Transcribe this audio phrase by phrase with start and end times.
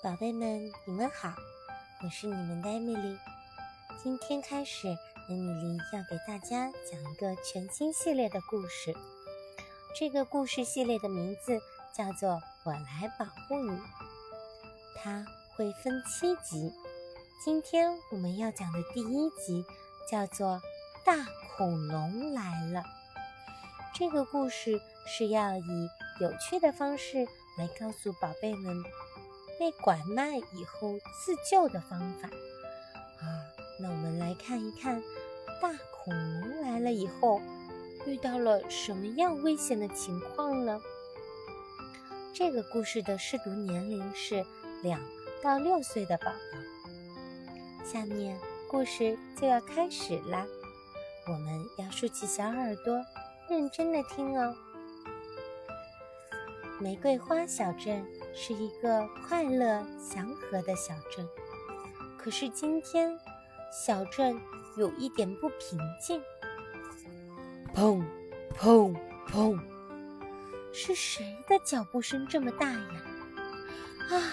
[0.00, 1.34] 宝贝们，你们好，
[2.04, 3.18] 我是你们的艾米丽。
[4.00, 4.86] 今天开始，
[5.28, 8.94] 艾米丽要给大家讲一个全新系列的故事。
[9.96, 11.60] 这个故事系列的名字
[11.92, 12.30] 叫做
[12.62, 13.70] 《我来保护你》，
[15.02, 15.26] 它
[15.56, 16.72] 会分七集。
[17.44, 19.64] 今天我们要讲的第一集
[20.08, 20.46] 叫做
[21.04, 21.16] 《大
[21.56, 22.80] 恐龙来了》。
[23.96, 25.90] 这个故事是要以
[26.20, 27.26] 有趣的方式
[27.58, 28.80] 来告诉宝贝们。
[29.58, 33.24] 被拐卖以后自救的方法啊，
[33.80, 35.02] 那我们来看一看，
[35.60, 37.40] 大恐龙来了以后
[38.06, 40.80] 遇到了什么样危险的情况呢？
[42.32, 44.46] 这个故事的试读年龄是
[44.82, 45.00] 两
[45.42, 47.84] 到六岁的宝宝。
[47.84, 48.38] 下面
[48.68, 50.46] 故事就要开始啦，
[51.26, 53.04] 我们要竖起小耳朵，
[53.50, 54.54] 认真的听哦。
[56.78, 58.06] 玫瑰花小镇。
[58.34, 61.28] 是一个快乐祥和的小镇，
[62.16, 63.18] 可是今天
[63.72, 64.40] 小镇
[64.76, 66.20] 有一点不平静。
[67.74, 68.02] 砰
[68.56, 68.94] 砰
[69.30, 69.58] 砰！
[70.72, 72.88] 是谁的脚步声这么大呀？
[74.10, 74.32] 啊，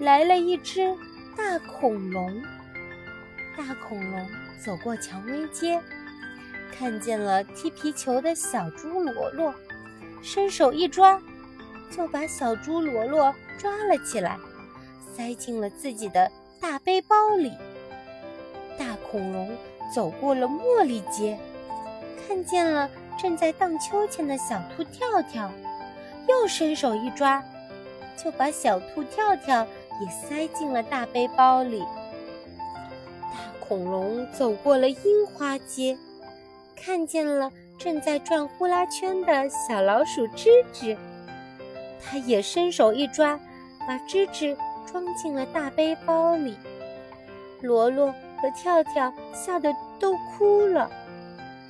[0.00, 0.96] 来了一只
[1.36, 2.42] 大恐龙！
[3.56, 4.28] 大恐龙
[4.64, 5.80] 走过蔷薇街，
[6.72, 9.54] 看见了踢皮球的小猪罗罗，
[10.22, 11.20] 伸手一抓。
[11.94, 14.36] 就把小猪罗罗抓了起来，
[15.14, 17.52] 塞进了自己的大背包里。
[18.76, 19.56] 大恐龙
[19.94, 21.38] 走过了茉莉街，
[22.26, 25.48] 看见了正在荡秋千的小兔跳跳，
[26.28, 27.40] 又伸手一抓，
[28.16, 29.64] 就把小兔跳跳
[30.00, 31.84] 也塞进了大背包里。
[33.22, 35.96] 大恐龙走过了樱花街，
[36.74, 40.96] 看见了正在转呼啦圈的小老鼠吱吱。
[42.04, 43.40] 他也伸手一抓，
[43.88, 44.56] 把芝芝
[44.86, 46.56] 装进了大背包里。
[47.60, 50.90] 罗罗和跳跳笑得都哭了。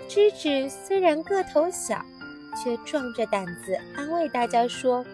[0.08, 2.04] 芝芝虽然个头小，
[2.62, 5.04] 却壮着胆子安慰大家说：“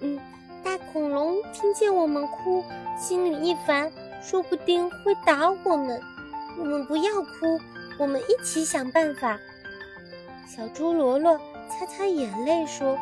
[0.00, 0.18] 嗯，
[0.62, 2.62] 大恐龙听见我们哭，
[2.98, 3.90] 心里一烦，
[4.22, 6.00] 说不定会打我们。
[6.58, 7.58] 我们不要哭，
[7.98, 9.38] 我们一起想办法。”
[10.46, 11.38] 小猪罗罗
[11.68, 12.98] 擦擦眼泪说：“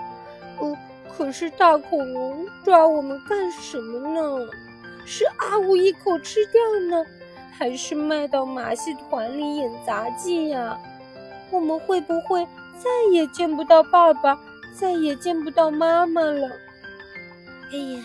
[0.60, 0.76] 哦。”
[1.16, 4.48] 可是大恐龙抓我们干什么呢？
[5.04, 7.04] 是啊呜一口吃掉呢，
[7.50, 10.78] 还是卖到马戏团里演杂技呀？
[11.50, 12.46] 我们会不会
[12.78, 14.38] 再也见不到爸爸，
[14.78, 16.50] 再也见不到妈妈了？
[17.72, 18.02] 哎呀，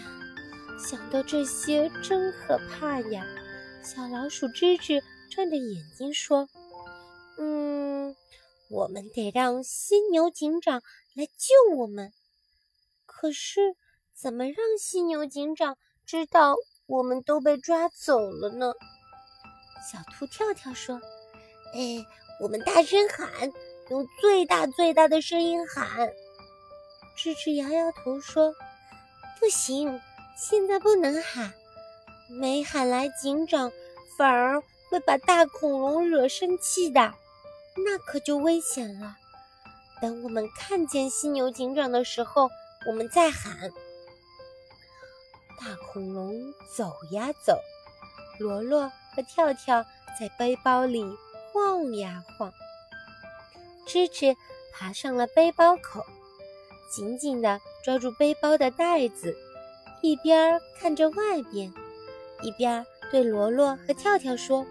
[0.80, 3.26] 想到这些真可怕呀！
[3.84, 6.48] 小老鼠吱吱转着眼睛说
[7.38, 8.16] ：“嗯，
[8.70, 10.82] 我们得让犀牛警长
[11.16, 12.14] 来救我们。”
[13.06, 13.76] 可是，
[14.14, 16.56] 怎么让犀牛警长知道
[16.86, 18.74] 我们都被抓走了呢？
[19.92, 21.00] 小兔跳跳说
[21.74, 22.06] ：“哎，
[22.42, 23.52] 我们大声喊，
[23.90, 26.10] 用最大最大的声音喊。”
[27.18, 28.54] 吱吱摇摇头说
[29.40, 30.02] ：“不行，
[30.38, 31.54] 现在不能喊，
[32.30, 33.72] 没喊来警长，
[34.18, 37.14] 反而会把大恐龙惹生气的，
[37.86, 39.18] 那可就危险了。
[40.02, 42.50] 等我们看见犀牛警长的时候。”
[42.86, 43.72] 我们在喊，
[45.58, 47.58] 大恐龙走呀走，
[48.40, 49.86] 罗罗和跳跳
[50.20, 51.06] 在背包里
[51.52, 52.52] 晃呀晃。
[53.88, 54.36] 吱吱
[54.74, 56.06] 爬上了背包口，
[56.92, 59.34] 紧紧地抓住背包的带子，
[60.02, 61.74] 一边看着外边，
[62.42, 64.66] 一边对罗罗和跳跳说：“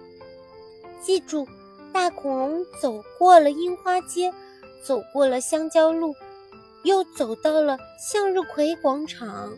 [1.03, 1.49] 记住，
[1.93, 4.33] 大恐龙走过了樱花街，
[4.85, 6.15] 走过了香蕉路。”
[6.85, 9.57] 又走到了向日葵广场，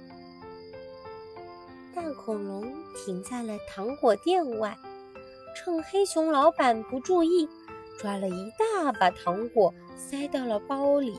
[1.94, 4.76] 大恐龙停在了糖果店外，
[5.56, 7.48] 趁黑熊老板不注意，
[7.98, 11.18] 抓了一大把糖果塞到了包里。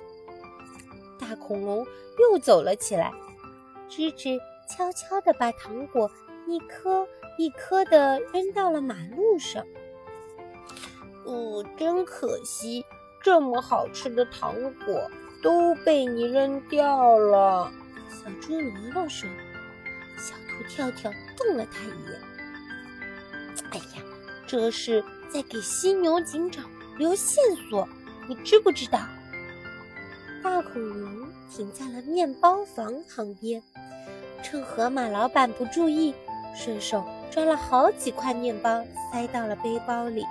[1.17, 1.83] 大恐龙
[2.19, 3.11] 又走了起来，
[3.89, 6.11] 吱吱悄悄地把糖果
[6.45, 7.07] 一颗
[7.39, 9.65] 一颗地扔到了马路上。
[11.25, 12.85] 哦，真可惜，
[13.23, 14.53] 这么好吃的糖
[14.85, 15.09] 果。
[15.45, 17.71] 都被你扔掉了，
[18.09, 19.29] 小猪罗罗说。
[20.17, 22.19] 小兔跳跳瞪了他一眼。
[23.69, 24.03] 哎呀，
[24.47, 26.65] 这是在给犀牛警长
[26.97, 27.87] 留线索，
[28.27, 28.97] 你知不知道？
[30.41, 33.61] 大恐龙停在了面包房旁边，
[34.41, 36.15] 趁河马老板不注意，
[36.55, 40.25] 顺手抓了好几块面包塞到了背包里。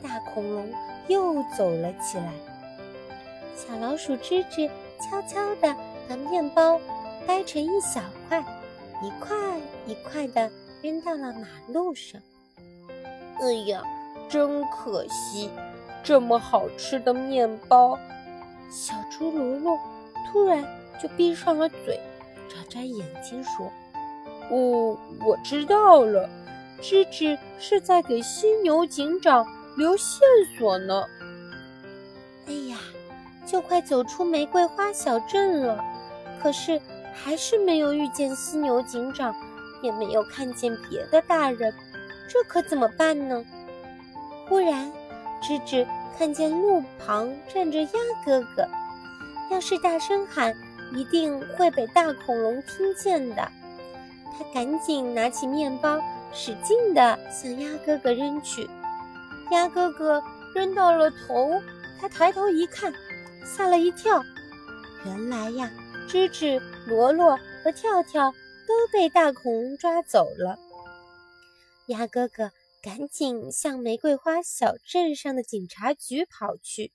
[0.00, 0.72] 大恐龙
[1.08, 2.32] 又走了起来。
[3.56, 4.68] 小老鼠吱吱
[5.00, 5.74] 悄悄地
[6.06, 6.78] 把面包
[7.26, 8.38] 掰成一小块，
[9.02, 9.34] 一块
[9.86, 10.50] 一块的
[10.82, 12.20] 扔到了马路上。
[13.40, 13.82] 哎呀，
[14.28, 15.48] 真可惜，
[16.02, 17.98] 这么好吃的面包！
[18.70, 19.78] 小猪罗罗
[20.26, 20.62] 突然
[21.02, 21.98] 就闭上了嘴，
[22.50, 23.72] 眨眨眼睛说
[24.52, 26.28] ：“哦，我知道了，
[26.82, 29.46] 芝芝是在给犀牛警长
[29.78, 30.20] 留线
[30.58, 31.06] 索呢。”
[33.46, 35.82] 就快走出玫瑰花小镇了，
[36.42, 36.80] 可是
[37.14, 39.34] 还是没有遇见犀牛警长，
[39.82, 41.72] 也没有看见别的大人，
[42.28, 43.44] 这可怎么办呢？
[44.48, 44.92] 忽然，
[45.40, 45.86] 芝芝。
[46.18, 47.90] 看见路旁站着鸭
[48.24, 48.66] 哥哥，
[49.50, 50.56] 要是大声喊，
[50.94, 53.46] 一定会被大恐龙听见的。
[54.32, 56.00] 他赶紧拿起面包，
[56.32, 58.66] 使劲地向鸭哥哥扔去。
[59.50, 60.22] 鸭哥哥
[60.54, 61.60] 扔到了头，
[62.00, 62.90] 他抬头一看，
[63.46, 64.22] 吓了一跳。
[65.04, 65.70] 原来呀，
[66.08, 68.32] 芝芝、罗罗和跳跳
[68.66, 70.58] 都被大恐龙抓走了。
[71.86, 72.50] 鸭哥哥。
[72.82, 76.92] 赶紧向玫瑰花小镇上的警察局跑去。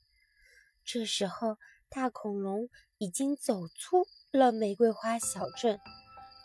[0.85, 1.57] 这时候，
[1.89, 5.81] 大恐龙已经走出了玫瑰花小镇，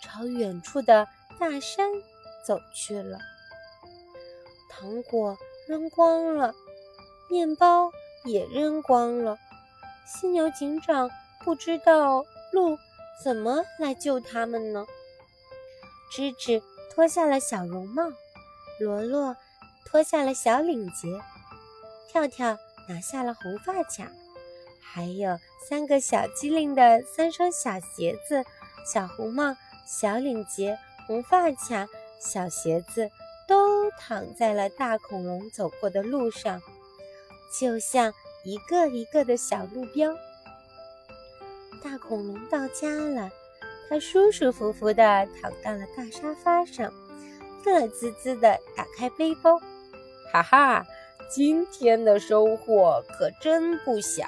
[0.02, 1.06] 朝远处的
[1.38, 1.92] 大山
[2.44, 3.20] 走去了。
[4.68, 5.38] 糖果
[5.68, 6.52] 扔光了，
[7.30, 7.92] 面包
[8.24, 9.38] 也扔光了。
[10.06, 11.10] 犀牛警长
[11.44, 12.78] 不知道路
[13.22, 14.86] 怎么来救他们呢？
[16.10, 16.62] 芝芝
[16.94, 18.04] 脱下了小绒帽。
[18.78, 19.36] 罗罗
[19.84, 21.08] 脱下了小领结，
[22.08, 22.56] 跳跳
[22.88, 24.10] 拿下了红发卡，
[24.80, 25.38] 还有
[25.68, 28.44] 三个小机灵的三双小鞋子：
[28.86, 29.56] 小红帽、
[29.86, 31.88] 小领结、红发卡。
[32.18, 33.10] 小鞋子
[33.46, 36.60] 都躺在了大恐龙走过的路上，
[37.60, 38.12] 就像
[38.46, 40.14] 一个一个的小路标。
[41.82, 43.28] 大恐龙到家了，
[43.88, 46.92] 它舒舒服服地躺到了大沙发上。
[47.64, 49.58] 乐滋滋地打开背包，
[50.32, 50.86] 哈哈，
[51.28, 54.24] 今天的收获可真不小！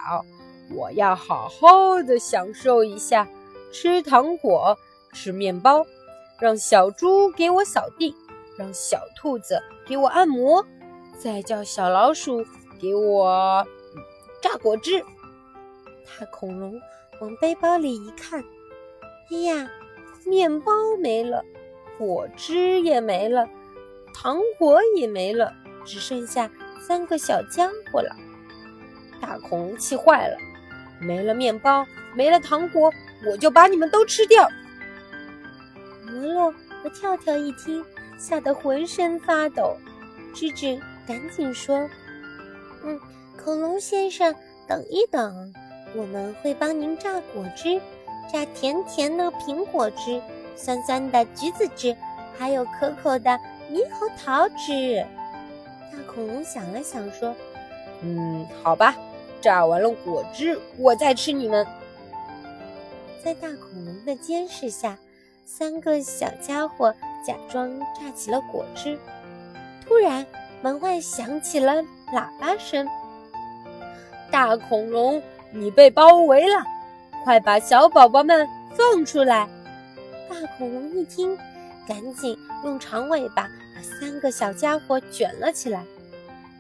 [0.75, 3.29] 我要好好的享受一下，
[3.73, 4.77] 吃糖果，
[5.13, 5.87] 吃面包，
[6.41, 8.13] 让小猪给我扫地，
[8.59, 10.67] 让小兔子给我按摩，
[11.17, 12.45] 再叫小老鼠
[12.81, 13.65] 给我
[14.41, 15.01] 榨果汁。
[16.05, 16.81] 大恐龙
[17.21, 18.43] 往背包里一看，
[19.31, 19.71] 哎呀，
[20.25, 21.45] 面包没了。
[21.99, 23.49] 果汁也没了，
[24.15, 25.53] 糖果也没了，
[25.85, 26.51] 只剩下
[26.81, 28.15] 三个小家伙了。
[29.21, 30.37] 大恐龙气坏了，
[31.01, 32.93] 没了面包，没了糖果，
[33.27, 34.49] 我就把你们都吃掉。
[36.07, 37.85] 罗罗和跳跳一听，
[38.17, 39.77] 吓得浑身发抖。
[40.33, 41.91] 吱吱赶紧说
[42.85, 43.01] ：“嗯，
[43.43, 44.35] 恐龙先生，
[44.67, 45.55] 等一等，
[45.95, 47.81] 我们会帮您榨果汁，
[48.33, 50.21] 榨甜甜的苹果汁。”
[50.61, 51.97] 酸酸的橘子汁，
[52.37, 53.31] 还有可口的
[53.71, 55.07] 猕猴桃汁。
[55.93, 57.33] 大恐龙想了想，说
[58.03, 58.97] ：“嗯，好吧，
[59.41, 61.65] 榨完了果汁，我再吃你们。”
[63.25, 64.99] 在大恐龙的监视下，
[65.47, 66.93] 三个小家伙
[67.25, 68.99] 假装榨起了果汁。
[69.87, 70.27] 突然，
[70.61, 71.81] 门外响起了
[72.13, 72.85] 喇叭声
[74.31, 76.63] ：“大恐龙，你被包围了，
[77.25, 79.49] 快把小宝宝们放出来！”
[80.29, 81.37] 大恐龙一听，
[81.87, 85.83] 赶紧用长尾巴把三个小家伙卷了起来。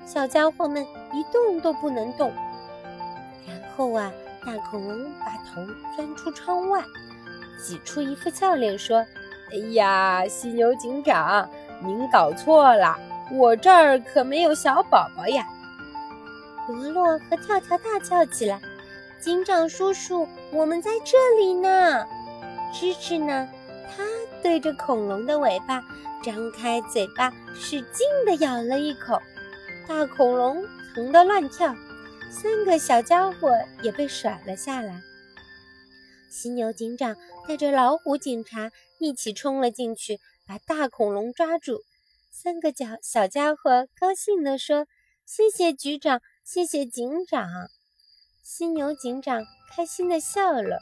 [0.06, 0.82] 小家伙们
[1.12, 2.32] 一动都不能动。
[3.46, 4.10] 然后啊，
[4.46, 5.60] 大恐龙把头
[5.94, 6.82] 钻出窗外，
[7.62, 9.04] 挤出一副笑脸说
[9.52, 11.46] ：“哎呀，犀牛警长，
[11.82, 12.98] 您搞错了，
[13.30, 15.46] 我这儿可没有小宝宝呀！”
[16.74, 18.60] 罗罗和跳跳大叫起来
[19.20, 22.06] ：“警长叔叔，我们在这里呢！”
[22.72, 23.48] 芝芝呢？
[23.90, 24.04] 它
[24.42, 25.82] 对着恐龙的尾巴
[26.22, 29.18] 张开嘴巴，使劲地咬了一口，
[29.88, 30.62] 大恐龙
[30.94, 31.74] 疼得乱跳，
[32.30, 33.50] 三个小家伙
[33.82, 35.00] 也被甩了下来。
[36.30, 37.16] 犀牛警长
[37.48, 38.70] 带着老虎警察
[39.00, 41.80] 一起冲了进去，把大恐龙抓住。
[42.30, 44.86] 三个小小家伙高兴地说
[45.24, 46.20] ：“谢谢局长，
[46.50, 47.46] 谢谢警长。”
[48.42, 50.78] 犀牛警长开心的笑了：“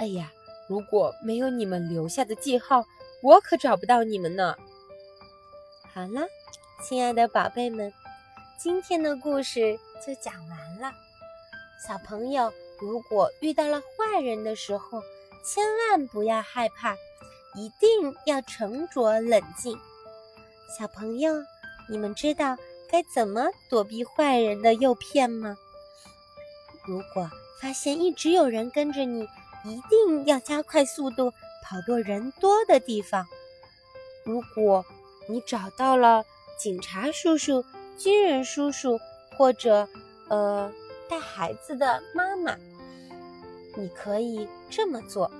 [0.00, 0.32] 哎呀！”
[0.66, 2.82] 如果没有你们留下的记号，
[3.22, 4.56] 我可找不到你们呢。
[5.92, 6.26] 好了，
[6.82, 7.92] 亲爱的宝贝们，
[8.58, 10.90] 今天的故事就讲完了。
[11.86, 12.50] 小朋友，
[12.80, 15.02] 如果遇到了坏人的时候，
[15.44, 16.96] 千万不要害怕，
[17.54, 19.78] 一定要沉着冷静。
[20.78, 21.34] 小朋友，
[21.90, 22.56] 你们知道
[22.92, 25.56] 该怎么躲避坏人的诱骗吗？
[26.86, 29.22] 如果发现一直有人跟着你，
[29.64, 31.30] 一定要加快速度，
[31.64, 33.26] 跑到人多的地方。
[34.24, 34.84] 如果
[35.26, 36.22] 你找到了
[36.58, 37.64] 警察叔叔、
[37.96, 39.00] 军人叔叔，
[39.38, 39.88] 或者
[40.28, 40.70] 呃
[41.08, 42.58] 带孩子的妈妈，
[43.74, 45.30] 你可以这么做：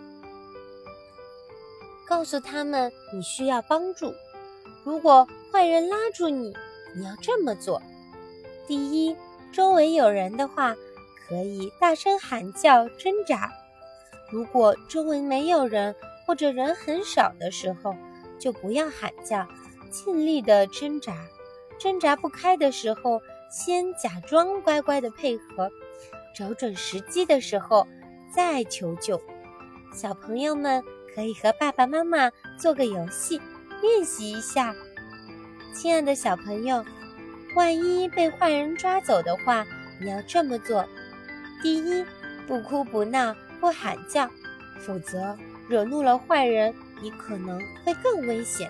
[2.06, 4.14] 告诉他们你需要帮助。
[4.85, 6.56] 如果坏人拉住你，
[6.95, 7.83] 你要这么做：
[8.67, 9.17] 第一，
[9.53, 10.75] 周围有人的话，
[11.29, 13.49] 可以大声喊叫挣扎；
[14.31, 15.95] 如果周围没有人
[16.27, 17.95] 或者人很少的时候，
[18.39, 19.47] 就不要喊叫，
[19.91, 21.15] 尽力的挣扎。
[21.79, 23.21] 挣扎不开的时候，
[23.51, 25.71] 先假装乖乖的配合，
[26.37, 27.87] 找准时机的时候
[28.35, 29.21] 再求救。
[29.93, 30.83] 小朋友们
[31.15, 33.41] 可以和爸爸妈妈做个游戏。
[33.83, 34.73] 练习一下，
[35.75, 36.85] 亲爱的小朋友，
[37.57, 39.67] 万一被坏人抓走的话，
[39.99, 40.87] 你要这么做：
[41.62, 42.05] 第一，
[42.47, 44.29] 不哭不闹不喊叫，
[44.79, 45.37] 否则
[45.69, 48.69] 惹怒了坏人，你可能会更危险；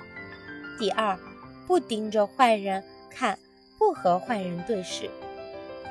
[0.78, 1.18] 第二，
[1.66, 3.36] 不盯着坏人看，
[3.78, 5.10] 不和坏人对视，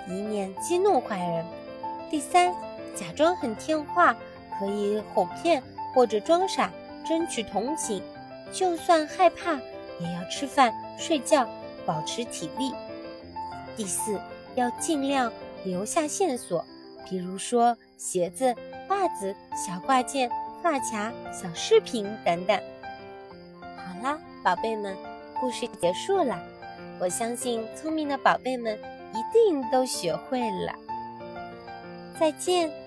[0.08, 1.46] 以免激怒坏人；
[2.10, 2.53] 第三，
[2.96, 4.15] 假装很听话，
[4.58, 5.62] 可以哄骗
[5.94, 6.72] 或者装傻，
[7.06, 8.01] 争取同情。
[8.53, 9.58] 就算害怕，
[10.01, 11.48] 也要吃饭、睡觉，
[11.86, 12.74] 保持体力。
[13.75, 14.20] 第四，
[14.55, 15.31] 要尽量
[15.63, 16.65] 留下线索，
[17.10, 18.55] 比如说鞋子、
[18.89, 20.29] 袜子、小挂件、
[20.62, 22.60] 发卡、小饰品等等。
[23.62, 24.96] 好啦，宝贝们，
[25.39, 26.41] 故事结束了。
[27.00, 28.77] 我相信聪明的宝贝们
[29.13, 30.74] 一定都学会了。
[32.20, 32.81] 再见。